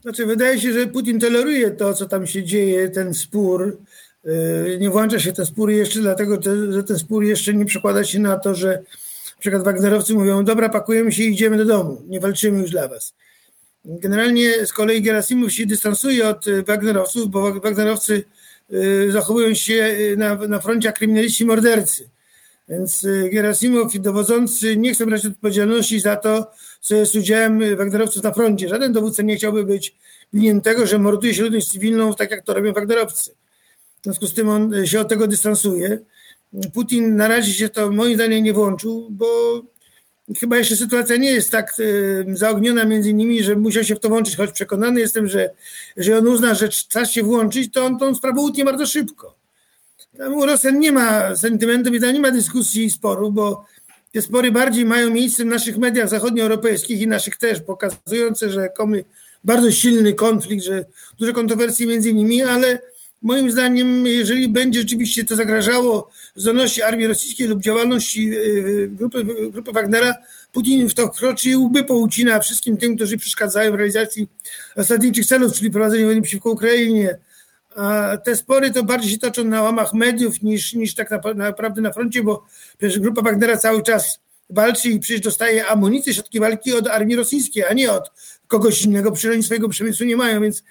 [0.00, 3.78] Znaczy, wydaje się, że Putin toleruje to, co tam się dzieje, ten spór.
[4.24, 6.38] E, nie włącza się ten spór jeszcze dlatego,
[6.70, 8.82] że ten spór jeszcze nie przekłada się na to, że
[9.36, 12.88] na przykład Wagnerowcy mówią, dobra, pakujemy się i idziemy do domu, nie walczymy już dla
[12.88, 13.14] was.
[13.84, 18.24] Generalnie z kolei Gerasimów się dystansuje od Wagnerowców, bo Wagnerowcy
[19.08, 22.10] zachowują się y, na, na froncie kryminaliści mordercy.
[22.68, 26.50] Więc y, Gerasimow i dowodzący nie chcą brać odpowiedzialności za to,
[26.80, 28.68] co jest udziałem Wagnerowców na froncie.
[28.68, 29.94] Żaden dowódca nie chciałby być
[30.32, 33.30] winien tego, że morduje się ludność cywilną, tak jak to robią Wagnerowcy.
[34.00, 35.98] W związku z tym on się od tego dystansuje.
[36.74, 39.26] Putin na razie się to moim zdaniem nie włączył, bo
[40.36, 41.74] chyba jeszcze sytuacja nie jest tak
[42.32, 45.50] zaogniona między nimi, że musiał się w to włączyć, choć przekonany jestem, że
[45.96, 49.34] jeżeli on uzna, że czas się włączyć, to on tą sprawę utnie bardzo szybko.
[50.18, 53.64] Tam u Rosjan nie ma sentymentu, i tam nie ma dyskusji i sporu, bo
[54.12, 59.04] te spory bardziej mają miejsce w naszych mediach zachodnioeuropejskich i naszych też, pokazujące, że komy
[59.44, 60.84] bardzo silny konflikt, że
[61.18, 62.78] duże kontrowersje między nimi, ale
[63.22, 69.72] moim zdaniem, jeżeli będzie rzeczywiście to zagrażało zdolności armii rosyjskiej lub działalności y, grupy, grupy
[69.72, 70.14] Wagnera,
[70.52, 74.28] Putin w to wkroczy i łby poucina wszystkim tym, którzy przeszkadzają w realizacji
[74.76, 77.18] zasadniczych celów, czyli prowadzeniu wojny przeciwko Ukrainie.
[77.76, 81.92] A te spory to bardziej się toczą na łamach mediów niż, niż tak naprawdę na
[81.92, 82.46] froncie, bo
[82.78, 87.64] przecież grupa Wagnera cały czas walczy i przecież dostaje amunicję, środki walki od armii rosyjskiej,
[87.64, 88.10] a nie od
[88.46, 90.62] kogoś innego, przecież oni swojego przemysłu nie mają, więc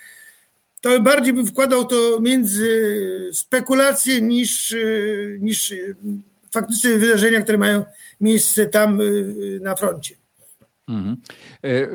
[0.82, 4.76] to bardziej bym wkładał to między spekulacje niż,
[5.40, 5.74] niż
[6.52, 7.86] faktyczne wydarzenia, które mają
[8.22, 10.16] miejsce tam y, na froncie.
[10.88, 11.18] Mhm.
[11.64, 11.88] E,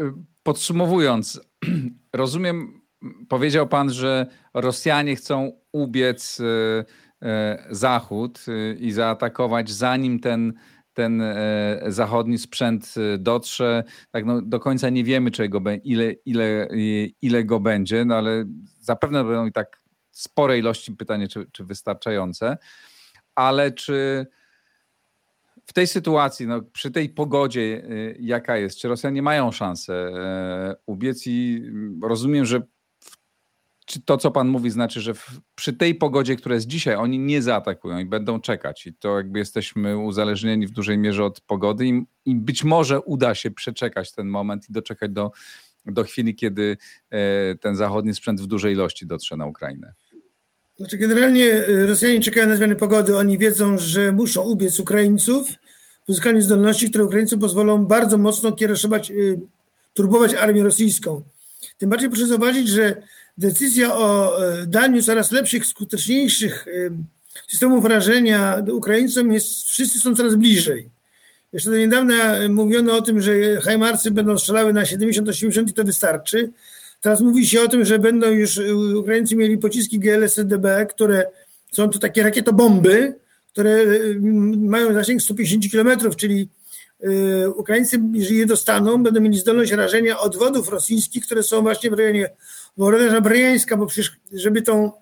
[0.42, 1.40] podsumowując,
[2.12, 2.80] rozumiem,
[3.28, 6.84] powiedział pan, że Rosjanie chcą ubiec e,
[7.28, 8.44] e, Zachód
[8.78, 10.52] i zaatakować, zanim ten
[10.94, 13.84] ten e, zachodni sprzęt e, dotrze.
[14.10, 16.68] Tak no, do końca nie wiemy, czego, ile, ile,
[17.22, 18.44] ile go będzie, no ale
[18.80, 22.56] zapewne będą i tak spore ilości, pytanie, czy, czy wystarczające.
[23.34, 24.26] Ale czy
[25.66, 30.12] w tej sytuacji, no, przy tej pogodzie, e, jaka jest, czy Rosjanie mają szansę
[30.86, 31.62] ubiec i
[32.02, 32.62] rozumiem, że
[33.92, 37.18] czy to, co pan mówi, znaczy, że w, przy tej pogodzie, która jest dzisiaj, oni
[37.18, 38.86] nie zaatakują i będą czekać.
[38.86, 43.34] I to jakby jesteśmy uzależnieni w dużej mierze od pogody i, i być może uda
[43.34, 45.30] się przeczekać ten moment i doczekać do,
[45.86, 46.76] do chwili, kiedy
[47.10, 49.92] e, ten zachodni sprzęt w dużej ilości dotrze na Ukrainę.
[50.76, 53.16] Znaczy generalnie e, Rosjanie czekają na zmiany pogody.
[53.16, 55.48] Oni wiedzą, że muszą ubiec Ukraińców
[56.06, 59.14] w uzyskaniu zdolności, które Ukraińcom pozwolą bardzo mocno kierować, e,
[59.94, 61.22] turbować armię rosyjską.
[61.78, 63.02] Tym bardziej proszę zauważyć, że
[63.38, 66.90] decyzja o e, daniu coraz lepszych, skuteczniejszych e,
[67.48, 70.90] systemów rażenia Ukraińcom jest, wszyscy są coraz bliżej.
[71.52, 76.50] Jeszcze do niedawna mówiono o tym, że Hajmarcy będą strzelały na 70-80 i to wystarczy.
[77.00, 81.24] Teraz mówi się o tym, że będą już e, Ukraińcy mieli pociski GLSDB, które
[81.72, 83.14] są to takie rakietobomby,
[83.52, 83.84] które
[84.56, 86.48] mają zasięg 150 km, czyli
[87.56, 92.30] Ukraińcy, jeżeli je dostaną, będą mieli zdolność rażenia odwodów rosyjskich, które są właśnie w rejonie
[92.76, 94.92] Woronerza Briańska, bo przecież, żeby tą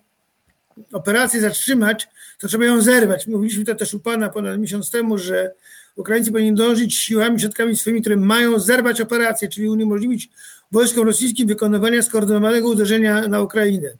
[0.92, 2.08] operację zatrzymać,
[2.40, 3.26] to trzeba ją zerwać.
[3.26, 5.52] Mówiliśmy to też u Pana ponad miesiąc temu, że
[5.96, 10.30] Ukraińcy powinni dążyć siłami, środkami swoimi, które mają zerwać operację, czyli uniemożliwić
[10.72, 13.96] wojskom rosyjskim wykonywanie skoordynowanego uderzenia na Ukrainę.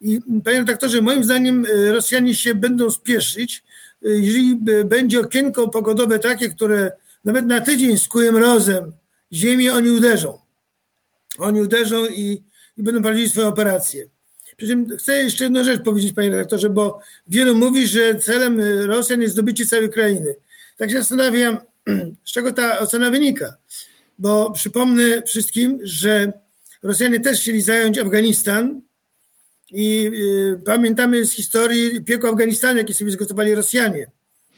[0.00, 3.64] I panie redaktorze, moim zdaniem Rosjanie się będą spieszyć,
[4.02, 6.92] jeżeli będzie okienko pogodowe takie, które
[7.24, 8.92] nawet na tydzień z kujem rozem
[9.32, 10.38] ziemię oni uderzą.
[11.38, 12.42] Oni uderzą i,
[12.80, 14.08] i będą prowadzili swoje operacje.
[14.56, 19.22] Przy czym chcę jeszcze jedną rzecz powiedzieć, panie redaktorze, bo wielu mówi, że celem Rosjan
[19.22, 20.34] jest zdobycie całej krainy.
[20.76, 21.58] Tak się zastanawiam,
[22.26, 23.54] z czego ta ocena wynika.
[24.18, 26.32] Bo przypomnę wszystkim, że
[26.82, 28.80] Rosjanie też chcieli zająć Afganistan
[29.70, 34.10] i y, pamiętamy z historii piekło Afganistanu, jakie sobie zgotowali Rosjanie.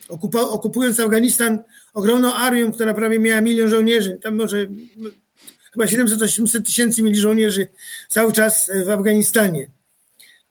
[0.09, 1.59] okupując Afganistan
[1.95, 4.67] ogromną armią, która prawie miała milion żołnierzy, tam może
[5.73, 7.69] chyba 700-800 tysięcy mieli żołnierzy
[8.09, 9.67] cały czas w Afganistanie.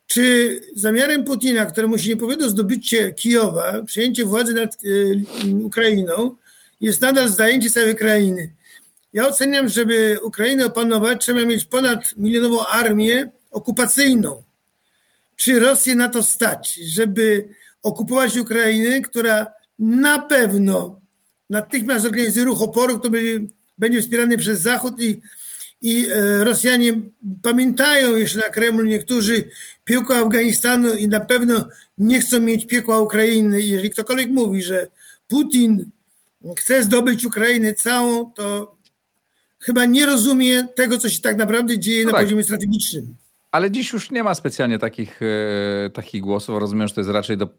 [0.08, 5.22] Czy zamiarem Putina, któremu się nie powiedział zdobycie Kijowa, przejęcie władzy nad y,
[5.64, 6.36] Ukrainą,
[6.82, 8.54] jest nadal zajęcie całej krainy?
[9.14, 14.44] Ja oceniam, żeby Ukrainę opanować, trzeba mieć ponad milionową armię okupacyjną.
[15.36, 17.50] Czy Rosję na to stać, żeby
[17.84, 19.48] okupować Ukrainę, która
[19.80, 21.00] na pewno
[21.50, 23.48] natychmiast zorganizuje ruch oporu, który
[23.82, 25.22] będzie wspierany przez Zachód i,
[25.82, 27.02] i e, Rosjanie
[27.42, 29.50] pamiętają jeszcze na Kremlu niektórzy
[29.84, 31.68] piekła Afganistanu i na pewno
[31.98, 33.62] nie chcą mieć piekła Ukrainy.
[33.62, 34.88] Jeżeli ktokolwiek mówi, że
[35.28, 35.92] Putin
[36.58, 38.76] chce zdobyć Ukrainę całą, to
[39.60, 42.26] chyba nie rozumie tego, co się tak naprawdę dzieje no na tak.
[42.26, 43.16] poziomie strategicznym.
[43.52, 46.60] Ale dziś już nie ma specjalnie takich, e, takich głosów.
[46.60, 47.50] Rozumiem, że to jest raczej do,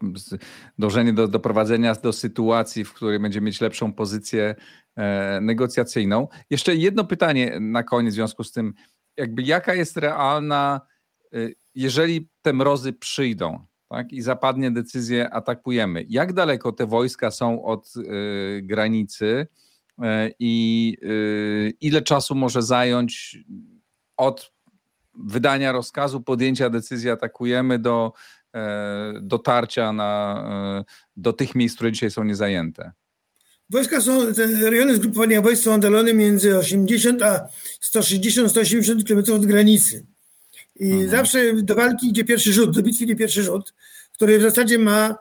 [0.79, 4.55] dążenie do doprowadzenia do sytuacji, w której będzie mieć lepszą pozycję
[5.41, 6.29] negocjacyjną.
[6.51, 8.75] Jeszcze jedno pytanie na koniec w związku z tym.
[9.17, 10.81] Jakby jaka jest realna,
[11.35, 11.37] e,
[11.75, 17.93] jeżeli te mrozy przyjdą tak, i zapadnie decyzja atakujemy, jak daleko te wojska są od
[18.63, 19.47] granicy
[20.39, 20.97] i
[21.81, 23.39] ile czasu może zająć
[24.17, 24.53] od
[25.15, 28.13] wydania rozkazu, podjęcia decyzji atakujemy do
[28.55, 30.43] e, dotarcia na,
[30.81, 30.85] e,
[31.17, 32.93] do tych miejsc, które dzisiaj są niezajęte?
[33.73, 37.49] Wojska są, te rejony zgrupowania wojsk są oddalone między 80 a
[37.95, 40.05] 160-180 km od granicy.
[40.81, 41.11] I mhm.
[41.11, 43.75] zawsze do walki idzie pierwszy rzut, do bitwy idzie pierwszy rzut,
[44.13, 45.17] który w zasadzie ma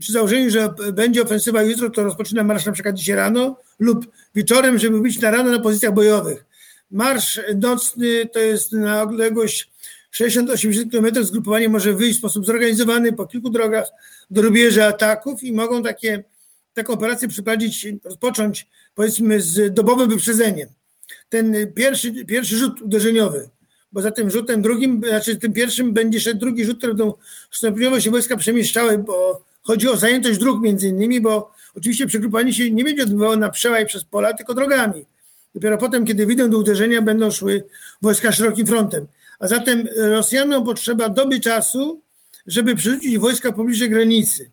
[0.00, 4.78] przy założeniu, że będzie ofensywa jutro, to rozpoczyna marsz na przykład dzisiaj rano lub wieczorem,
[4.78, 6.44] żeby być na rano na pozycjach bojowych.
[6.90, 9.70] Marsz nocny to jest na odległość
[10.20, 11.24] 60-80 km.
[11.24, 13.86] Zgrupowanie może wyjść w sposób zorganizowany po kilku drogach
[14.30, 16.24] do rubieża ataków i mogą takie,
[16.74, 20.68] taką operację przeprowadzić, rozpocząć powiedzmy z dobowym wyprzedzeniem.
[21.28, 23.48] Ten pierwszy, pierwszy rzut uderzeniowy,
[23.92, 27.14] bo za tym rzutem drugim, znaczy tym pierwszym będzie szedł drugi rzut, który będą
[27.50, 32.70] stopniowo się wojska przemieszczały, bo chodzi o zajętość dróg między innymi, bo oczywiście przegrupowanie się
[32.70, 35.04] nie będzie odbywało na przełaj przez pola, tylko drogami.
[35.54, 37.64] Dopiero potem, kiedy wyjdą do uderzenia, będą szły
[38.02, 39.06] wojska szerokim frontem.
[39.38, 42.00] A zatem Rosjanom potrzeba doby czasu,
[42.46, 44.50] żeby przerzucić wojska pobliżej granicy.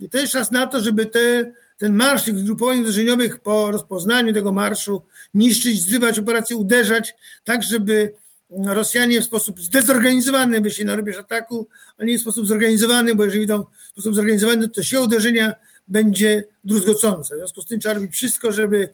[0.00, 4.32] I to jest czas na to, żeby te, ten marsz tych zgrupowań uderzeniowych po rozpoznaniu
[4.32, 5.02] tego marszu
[5.34, 8.12] niszczyć, zrywać operacje, uderzać, tak żeby
[8.50, 13.44] Rosjanie w sposób zdezorganizowany wyszli na rubież ataku, a nie w sposób zorganizowany, bo jeżeli
[13.44, 15.54] idą w sposób zorganizowany, to siła uderzenia
[15.88, 17.34] będzie druzgocąca.
[17.34, 18.88] W związku z tym trzeba robić wszystko, żeby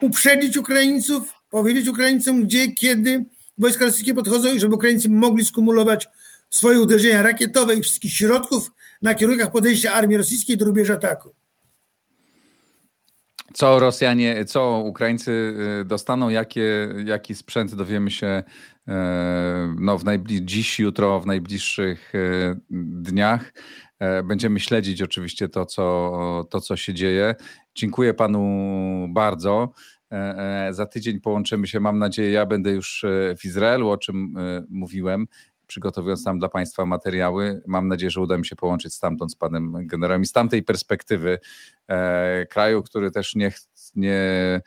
[0.00, 3.24] uprzedzić Ukraińców, powiedzieć Ukraińcom, gdzie, kiedy
[3.58, 6.08] wojska rosyjskie podchodzą i żeby Ukraińcy mogli skumulować
[6.50, 8.70] swoje uderzenia rakietowe i wszystkich środków
[9.04, 11.34] na kierunkach podejścia armii rosyjskiej do rubieża ataku.
[13.54, 18.42] Co Rosjanie, co Ukraińcy y, dostaną, jakie, jaki sprzęt dowiemy się
[18.88, 18.92] y,
[19.80, 23.52] no, w najbli- dziś, jutro, w najbliższych y, dniach.
[23.98, 27.34] E, będziemy śledzić oczywiście to co, to, co się dzieje.
[27.74, 28.40] Dziękuję panu
[29.10, 29.72] bardzo.
[30.12, 30.16] E,
[30.68, 33.04] e, za tydzień połączymy się, mam nadzieję, ja będę już
[33.38, 34.34] w Izraelu, o czym
[34.68, 35.26] mówiłem,
[35.66, 37.62] przygotowując tam dla Państwa materiały.
[37.66, 41.38] Mam nadzieję, że uda mi się połączyć stamtąd z panem generałem i z tamtej perspektywy
[42.50, 43.52] kraju, który też nie,
[43.96, 44.60] nie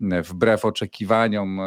[0.00, 1.60] wbrew oczekiwaniom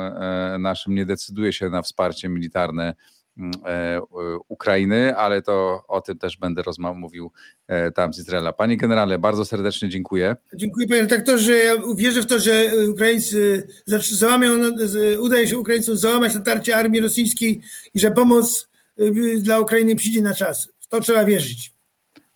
[0.60, 2.94] naszym nie decyduje się na wsparcie militarne
[3.38, 4.02] Mm, e,
[4.48, 6.64] Ukrainy, ale to o tym też będę
[6.96, 7.32] mówił
[7.68, 8.54] e, tam z Izraela.
[8.54, 10.36] Panie generale, bardzo serdecznie dziękuję.
[10.54, 11.54] Dziękuję panie redaktorze.
[11.54, 13.68] Ja wierzę w to, że Ukraińcy
[14.12, 14.50] załamią,
[15.20, 17.62] udaje się Ukraińcom załamać natarcie armii rosyjskiej
[17.94, 18.70] i że pomoc
[19.40, 20.70] dla Ukrainy przyjdzie na czas.
[20.80, 21.74] W to trzeba wierzyć.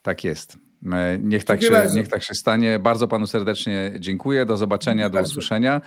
[0.01, 0.57] Tak jest.
[0.93, 2.79] E, niech tak, się, niech tak się stanie.
[2.79, 4.45] Bardzo panu serdecznie dziękuję.
[4.45, 5.81] Do zobaczenia, do usłyszenia.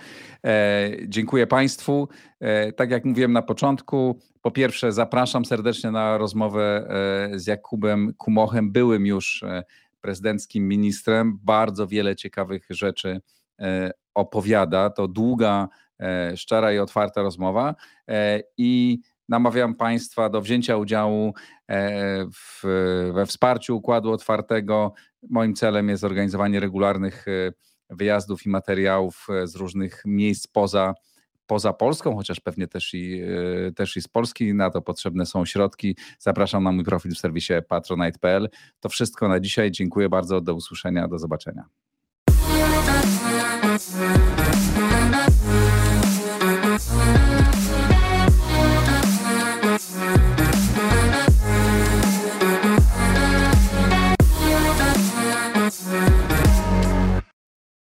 [0.45, 2.09] E, dziękuję państwu.
[2.39, 6.87] E, tak jak mówiłem na początku, po pierwsze zapraszam serdecznie na rozmowę
[7.33, 9.63] e, z Jakubem Kumochem, byłym już e,
[10.01, 11.39] prezydenckim ministrem.
[11.43, 13.21] Bardzo wiele ciekawych rzeczy
[14.13, 14.89] opowiada.
[14.89, 15.67] To długa,
[16.35, 17.75] szczera i otwarta rozmowa.
[18.57, 18.99] I
[19.29, 21.33] namawiam Państwa do wzięcia udziału
[22.33, 22.61] w,
[23.13, 24.93] we wsparciu Układu Otwartego.
[25.29, 27.25] Moim celem jest organizowanie regularnych
[27.89, 30.93] wyjazdów i materiałów z różnych miejsc poza
[31.47, 33.21] poza Polską, chociaż pewnie też i,
[33.67, 34.53] e, też i z Polski.
[34.53, 35.97] Na to potrzebne są środki.
[36.19, 38.49] Zapraszam na mój profil w serwisie patronite.pl.
[38.79, 39.71] To wszystko na dzisiaj.
[39.71, 40.41] Dziękuję bardzo.
[40.41, 41.07] Do usłyszenia.
[41.07, 41.65] Do zobaczenia.